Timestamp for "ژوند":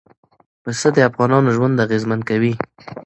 1.55-1.81